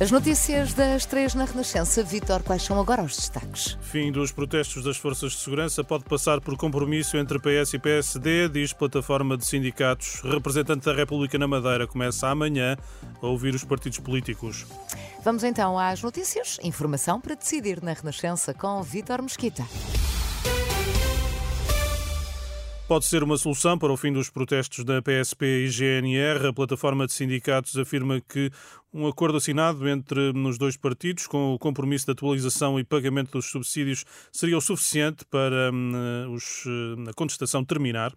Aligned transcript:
As 0.00 0.12
notícias 0.12 0.74
das 0.74 1.04
três 1.04 1.34
na 1.34 1.44
Renascença. 1.44 2.04
Vitor, 2.04 2.40
quais 2.44 2.62
são 2.62 2.78
agora 2.78 3.02
os 3.02 3.16
destaques? 3.16 3.76
Fim 3.80 4.12
dos 4.12 4.30
protestos 4.30 4.84
das 4.84 4.96
forças 4.96 5.32
de 5.32 5.38
segurança 5.38 5.82
pode 5.82 6.04
passar 6.04 6.40
por 6.40 6.56
compromisso 6.56 7.16
entre 7.16 7.36
PS 7.40 7.74
e 7.74 7.78
PSD, 7.80 8.48
diz 8.48 8.72
plataforma 8.72 9.36
de 9.36 9.44
sindicatos. 9.44 10.20
Representante 10.22 10.84
da 10.84 10.94
República 10.94 11.36
na 11.36 11.48
Madeira 11.48 11.84
começa 11.84 12.28
amanhã 12.28 12.76
a 13.20 13.26
ouvir 13.26 13.56
os 13.56 13.64
partidos 13.64 13.98
políticos. 13.98 14.66
Vamos 15.24 15.42
então 15.42 15.76
às 15.76 16.00
notícias. 16.00 16.58
Informação 16.62 17.20
para 17.20 17.34
decidir 17.34 17.82
na 17.82 17.92
Renascença 17.92 18.54
com 18.54 18.80
Vitor 18.84 19.20
Mesquita. 19.20 19.64
Pode 22.88 23.04
ser 23.04 23.22
uma 23.22 23.36
solução 23.36 23.78
para 23.78 23.92
o 23.92 23.98
fim 23.98 24.10
dos 24.10 24.30
protestos 24.30 24.82
da 24.82 25.02
PSP 25.02 25.44
e 25.44 25.68
GNR. 25.68 26.46
A 26.46 26.52
plataforma 26.54 27.06
de 27.06 27.12
sindicatos 27.12 27.76
afirma 27.76 28.18
que 28.18 28.50
um 28.94 29.06
acordo 29.06 29.36
assinado 29.36 29.86
entre 29.86 30.30
os 30.30 30.56
dois 30.56 30.74
partidos, 30.74 31.26
com 31.26 31.52
o 31.52 31.58
compromisso 31.58 32.06
de 32.06 32.12
atualização 32.12 32.80
e 32.80 32.84
pagamento 32.84 33.32
dos 33.32 33.50
subsídios, 33.50 34.06
seria 34.32 34.56
o 34.56 34.60
suficiente 34.62 35.22
para 35.26 35.70
hum, 35.70 36.32
os, 36.32 36.64
a 37.06 37.12
contestação 37.12 37.62
terminar. 37.62 38.10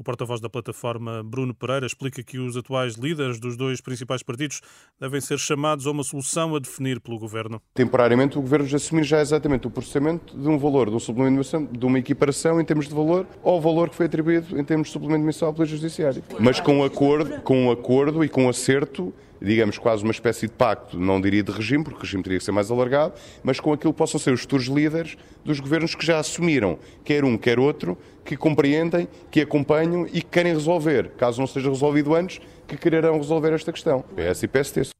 O 0.00 0.02
porta-voz 0.02 0.40
da 0.40 0.48
plataforma, 0.48 1.22
Bruno 1.22 1.52
Pereira, 1.52 1.84
explica 1.84 2.22
que 2.22 2.38
os 2.38 2.56
atuais 2.56 2.94
líderes 2.94 3.38
dos 3.38 3.54
dois 3.54 3.82
principais 3.82 4.22
partidos 4.22 4.62
devem 4.98 5.20
ser 5.20 5.38
chamados 5.38 5.86
a 5.86 5.90
uma 5.90 6.02
solução 6.02 6.56
a 6.56 6.58
definir 6.58 7.00
pelo 7.00 7.18
governo. 7.18 7.60
Temporariamente, 7.74 8.38
o 8.38 8.40
governo 8.40 8.66
já 8.66 8.78
assumir 8.78 9.04
já 9.04 9.20
exatamente 9.20 9.66
o 9.66 9.70
processamento 9.70 10.34
de 10.34 10.48
um 10.48 10.56
valor, 10.56 10.88
de 10.88 10.96
um 10.96 10.98
suplemento 10.98 11.68
de 11.70 11.84
uma 11.84 11.98
equiparação 11.98 12.58
em 12.58 12.64
termos 12.64 12.88
de 12.88 12.94
valor 12.94 13.26
ao 13.44 13.60
valor 13.60 13.90
que 13.90 13.96
foi 13.96 14.06
atribuído 14.06 14.58
em 14.58 14.64
termos 14.64 14.86
de 14.86 14.94
suplemento 14.94 15.22
mensal 15.22 15.52
pelo 15.52 15.66
Judiciário. 15.66 16.24
Mas 16.38 16.60
com 16.60 16.78
um 16.78 16.82
acordo, 16.82 17.38
com 17.42 17.66
um 17.66 17.70
acordo 17.70 18.24
e 18.24 18.28
com 18.30 18.46
um 18.46 18.48
acerto 18.48 19.12
digamos, 19.40 19.78
quase 19.78 20.02
uma 20.02 20.12
espécie 20.12 20.46
de 20.46 20.52
pacto, 20.52 20.98
não 20.98 21.20
diria 21.20 21.42
de 21.42 21.50
regime, 21.50 21.82
porque 21.82 21.98
o 21.98 22.02
regime 22.02 22.22
teria 22.22 22.38
que 22.38 22.44
ser 22.44 22.52
mais 22.52 22.70
alargado, 22.70 23.14
mas 23.42 23.58
com 23.58 23.72
aquilo 23.72 23.92
que 23.92 23.98
possam 23.98 24.20
ser 24.20 24.32
os 24.32 24.42
futuros 24.42 24.66
líderes 24.66 25.16
dos 25.44 25.60
governos 25.60 25.94
que 25.94 26.04
já 26.04 26.18
assumiram, 26.18 26.78
quer 27.04 27.24
um, 27.24 27.38
quer 27.38 27.58
outro, 27.58 27.96
que 28.24 28.36
compreendem, 28.36 29.08
que 29.30 29.40
acompanham 29.40 30.06
e 30.06 30.22
que 30.22 30.26
querem 30.30 30.52
resolver. 30.52 31.10
Caso 31.16 31.40
não 31.40 31.46
seja 31.46 31.68
resolvido 31.68 32.14
antes, 32.14 32.40
que 32.68 32.76
quererão 32.76 33.16
resolver 33.16 33.52
esta 33.52 33.72
questão. 33.72 34.04
PS 34.14 34.42
e 34.42 34.48
PST. 34.48 34.99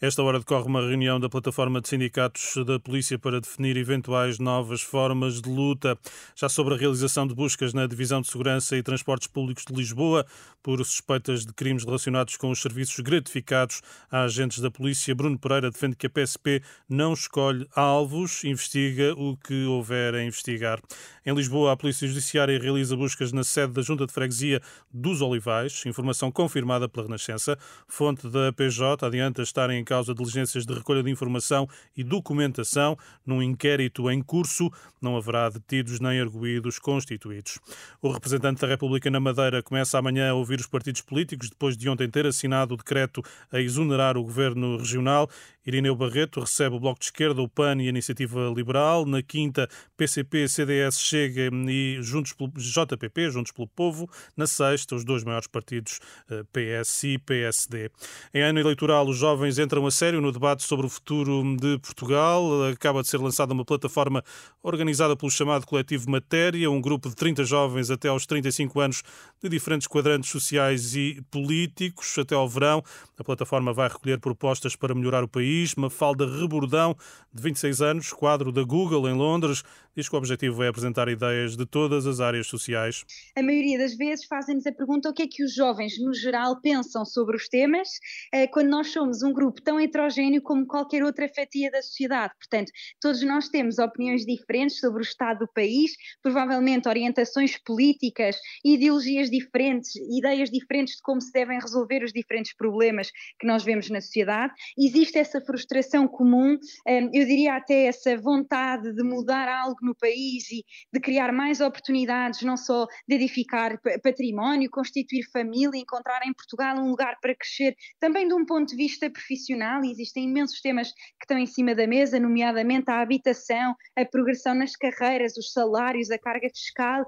Esta 0.00 0.22
hora 0.22 0.38
decorre 0.38 0.68
uma 0.68 0.80
reunião 0.80 1.18
da 1.18 1.28
plataforma 1.28 1.80
de 1.80 1.88
sindicatos 1.88 2.54
da 2.64 2.78
Polícia 2.78 3.18
para 3.18 3.40
definir 3.40 3.76
eventuais 3.76 4.38
novas 4.38 4.80
formas 4.80 5.42
de 5.42 5.50
luta. 5.50 5.98
Já 6.36 6.48
sobre 6.48 6.74
a 6.74 6.76
realização 6.76 7.26
de 7.26 7.34
buscas 7.34 7.74
na 7.74 7.84
Divisão 7.84 8.20
de 8.20 8.28
Segurança 8.28 8.76
e 8.76 8.82
Transportes 8.82 9.26
Públicos 9.26 9.64
de 9.66 9.74
Lisboa 9.74 10.24
por 10.62 10.78
suspeitas 10.84 11.44
de 11.44 11.52
crimes 11.52 11.84
relacionados 11.84 12.36
com 12.36 12.48
os 12.50 12.60
serviços 12.60 13.00
gratificados 13.00 13.82
a 14.08 14.22
agentes 14.22 14.60
da 14.60 14.70
Polícia, 14.70 15.14
Bruno 15.16 15.36
Pereira 15.36 15.68
defende 15.68 15.96
que 15.96 16.06
a 16.06 16.10
PSP 16.10 16.62
não 16.88 17.12
escolhe 17.12 17.66
alvos, 17.74 18.44
investiga 18.44 19.14
o 19.14 19.36
que 19.36 19.64
houver 19.64 20.14
a 20.14 20.22
investigar. 20.22 20.80
Em 21.26 21.34
Lisboa, 21.34 21.72
a 21.72 21.76
Polícia 21.76 22.06
Judiciária 22.06 22.58
realiza 22.58 22.96
buscas 22.96 23.32
na 23.32 23.42
sede 23.42 23.72
da 23.72 23.82
Junta 23.82 24.06
de 24.06 24.12
Freguesia 24.12 24.62
dos 24.92 25.20
Olivais, 25.20 25.82
informação 25.86 26.30
confirmada 26.30 26.88
pela 26.88 27.06
Renascença. 27.06 27.58
Fonte 27.86 28.28
da 28.28 28.52
PJ 28.52 29.04
adianta 29.04 29.42
estarem 29.42 29.87
causa 29.88 30.14
diligências 30.14 30.66
de 30.66 30.74
recolha 30.74 31.02
de 31.02 31.10
informação 31.10 31.66
e 31.96 32.04
documentação. 32.04 32.96
Num 33.24 33.42
inquérito 33.42 34.10
em 34.10 34.22
curso, 34.22 34.70
não 35.00 35.16
haverá 35.16 35.48
detidos 35.48 35.98
nem 35.98 36.20
arguídos 36.20 36.78
constituídos. 36.78 37.58
O 38.02 38.10
representante 38.10 38.60
da 38.60 38.68
República 38.68 39.10
na 39.10 39.18
Madeira 39.18 39.62
começa 39.62 39.98
amanhã 39.98 40.30
a 40.30 40.34
ouvir 40.34 40.60
os 40.60 40.66
partidos 40.66 41.00
políticos, 41.00 41.48
depois 41.48 41.76
de 41.76 41.88
ontem 41.88 42.10
ter 42.10 42.26
assinado 42.26 42.74
o 42.74 42.76
decreto 42.76 43.22
a 43.50 43.58
exonerar 43.58 44.18
o 44.18 44.22
governo 44.22 44.76
regional. 44.76 45.28
Irineu 45.68 45.94
Barreto 45.94 46.40
recebe 46.40 46.76
o 46.76 46.80
Bloco 46.80 46.98
de 46.98 47.04
Esquerda, 47.04 47.42
o 47.42 47.48
PAN 47.48 47.76
e 47.82 47.88
a 47.88 47.90
Iniciativa 47.90 48.50
Liberal. 48.56 49.04
Na 49.04 49.22
quinta, 49.22 49.68
PCP, 49.98 50.48
CDS, 50.48 50.98
Chega 50.98 51.50
e 51.68 51.98
Juntos 52.00 52.32
pelo, 52.32 52.50
JPP, 52.56 53.30
Juntos 53.30 53.52
pelo 53.52 53.68
Povo. 53.68 54.08
Na 54.34 54.46
sexta, 54.46 54.94
os 54.94 55.04
dois 55.04 55.22
maiores 55.24 55.46
partidos, 55.46 56.00
eh, 56.30 56.42
PS 56.50 57.04
e 57.04 57.18
PSD. 57.18 57.90
Em 58.32 58.40
ano 58.40 58.58
eleitoral, 58.58 59.06
os 59.06 59.18
jovens 59.18 59.58
entram 59.58 59.84
a 59.84 59.90
sério 59.90 60.22
no 60.22 60.32
debate 60.32 60.62
sobre 60.62 60.86
o 60.86 60.88
futuro 60.88 61.42
de 61.60 61.76
Portugal. 61.80 62.64
Acaba 62.72 63.02
de 63.02 63.08
ser 63.08 63.18
lançada 63.18 63.52
uma 63.52 63.64
plataforma 63.64 64.24
organizada 64.62 65.14
pelo 65.14 65.30
chamado 65.30 65.66
Coletivo 65.66 66.10
Matéria, 66.10 66.70
um 66.70 66.80
grupo 66.80 67.10
de 67.10 67.14
30 67.14 67.44
jovens 67.44 67.90
até 67.90 68.08
aos 68.08 68.24
35 68.24 68.80
anos 68.80 69.02
de 69.42 69.50
diferentes 69.50 69.86
quadrantes 69.86 70.30
sociais 70.30 70.96
e 70.96 71.22
políticos. 71.30 72.16
Até 72.16 72.34
ao 72.34 72.48
verão, 72.48 72.82
a 73.18 73.22
plataforma 73.22 73.70
vai 73.70 73.88
recolher 73.88 74.18
propostas 74.18 74.74
para 74.74 74.94
melhorar 74.94 75.22
o 75.22 75.28
país 75.28 75.57
país. 75.58 75.74
Mafalda 75.74 76.26
Rebordão, 76.26 76.96
de 77.32 77.42
26 77.42 77.82
anos, 77.82 78.12
quadro 78.12 78.52
da 78.52 78.62
Google 78.62 79.08
em 79.08 79.14
Londres, 79.14 79.62
diz 79.98 80.08
que 80.08 80.14
o 80.14 80.18
objetivo 80.18 80.62
é 80.62 80.68
apresentar 80.68 81.08
ideias 81.08 81.56
de 81.56 81.66
todas 81.66 82.06
as 82.06 82.20
áreas 82.20 82.46
sociais. 82.46 83.04
A 83.36 83.42
maioria 83.42 83.76
das 83.76 83.96
vezes 83.96 84.26
fazem-nos 84.26 84.64
a 84.64 84.70
pergunta 84.70 85.10
o 85.10 85.12
que 85.12 85.22
é 85.22 85.26
que 85.26 85.42
os 85.42 85.52
jovens, 85.52 85.98
no 85.98 86.14
geral, 86.14 86.60
pensam 86.60 87.04
sobre 87.04 87.36
os 87.36 87.48
temas, 87.48 87.88
eh, 88.32 88.46
quando 88.46 88.68
nós 88.68 88.92
somos 88.92 89.24
um 89.24 89.32
grupo 89.32 89.60
tão 89.60 89.80
heterogéneo 89.80 90.40
como 90.40 90.64
qualquer 90.68 91.02
outra 91.02 91.28
fatia 91.28 91.68
da 91.68 91.82
sociedade. 91.82 92.32
Portanto, 92.38 92.70
todos 93.00 93.22
nós 93.22 93.48
temos 93.48 93.80
opiniões 93.80 94.24
diferentes 94.24 94.78
sobre 94.78 95.00
o 95.00 95.02
estado 95.02 95.40
do 95.40 95.48
país, 95.48 95.90
provavelmente 96.22 96.88
orientações 96.88 97.58
políticas, 97.58 98.36
ideologias 98.64 99.28
diferentes, 99.28 99.96
ideias 99.96 100.48
diferentes 100.48 100.94
de 100.94 101.02
como 101.02 101.20
se 101.20 101.32
devem 101.32 101.58
resolver 101.58 102.04
os 102.04 102.12
diferentes 102.12 102.54
problemas 102.54 103.10
que 103.40 103.46
nós 103.48 103.64
vemos 103.64 103.90
na 103.90 104.00
sociedade. 104.00 104.54
Existe 104.78 105.18
essa 105.18 105.40
frustração 105.40 106.06
comum, 106.06 106.56
eh, 106.86 107.02
eu 107.12 107.26
diria 107.26 107.56
até 107.56 107.86
essa 107.86 108.16
vontade 108.16 108.92
de 108.92 109.02
mudar 109.02 109.48
algo 109.48 109.87
no 109.88 109.94
país 109.96 110.50
e 110.50 110.64
de 110.92 111.00
criar 111.00 111.32
mais 111.32 111.60
oportunidades, 111.60 112.42
não 112.42 112.56
só 112.56 112.86
de 113.08 113.14
edificar 113.14 113.80
património, 114.02 114.70
constituir 114.70 115.24
família, 115.32 115.80
encontrar 115.80 116.20
em 116.24 116.32
Portugal 116.32 116.76
um 116.78 116.90
lugar 116.90 117.18
para 117.20 117.34
crescer, 117.34 117.74
também 117.98 118.28
de 118.28 118.34
um 118.34 118.44
ponto 118.44 118.68
de 118.68 118.76
vista 118.76 119.10
profissional. 119.10 119.82
Existem 119.84 120.24
imensos 120.24 120.60
temas 120.60 120.92
que 120.92 121.24
estão 121.24 121.38
em 121.38 121.46
cima 121.46 121.74
da 121.74 121.86
mesa, 121.86 122.20
nomeadamente 122.20 122.90
a 122.90 123.00
habitação, 123.00 123.74
a 123.96 124.04
progressão 124.04 124.54
nas 124.54 124.76
carreiras, 124.76 125.36
os 125.36 125.52
salários, 125.52 126.10
a 126.10 126.18
carga 126.18 126.48
fiscal. 126.54 127.04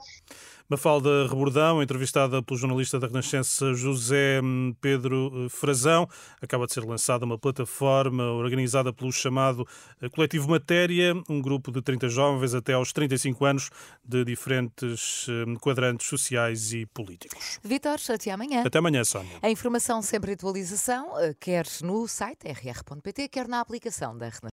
Mafalda 0.70 1.26
Rebordão, 1.26 1.82
entrevistada 1.82 2.40
pelo 2.40 2.56
jornalista 2.56 2.96
da 2.96 3.08
Renascença 3.08 3.74
José 3.74 4.40
Pedro 4.80 5.32
eh, 5.34 5.48
Frazão, 5.48 6.08
acaba 6.40 6.64
de 6.64 6.72
ser 6.72 6.84
lançada 6.84 7.24
uma 7.24 7.36
plataforma 7.36 8.22
organizada 8.22 8.92
pelo 8.92 9.10
chamado 9.10 9.66
eh, 10.00 10.08
Coletivo 10.08 10.48
Matéria, 10.48 11.12
um 11.28 11.42
grupo 11.42 11.72
de 11.72 11.82
30 11.82 12.08
jovens 12.08 12.54
até 12.54 12.74
aos 12.74 12.92
35 12.92 13.44
anos 13.44 13.70
de 14.04 14.24
diferentes 14.24 15.26
hum, 15.28 15.56
quadrantes 15.56 16.06
sociais 16.06 16.72
e 16.72 16.86
políticos. 16.86 17.58
Vitor, 17.64 17.98
até 18.08 18.30
amanhã. 18.30 18.62
Até 18.64 18.78
amanhã, 18.78 19.02
Sónia. 19.02 19.38
A 19.42 19.50
informação 19.50 20.00
sempre 20.00 20.34
atualização, 20.34 21.18
eh, 21.18 21.34
quer 21.40 21.66
no 21.82 22.06
site 22.06 22.46
rr.pt, 22.46 23.26
quer 23.26 23.48
na 23.48 23.58
aplicação 23.58 24.16
da 24.16 24.26
Renascença. 24.26 24.48